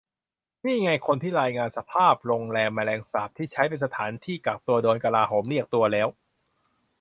[0.65, 6.07] นี่ไง คนที่รายงานสภาพ"โรงแรมแมลงสาบ" ที่ใช้เป็นสถานที่กักตัว โดนกลาโหมเรียกตัวแล้ว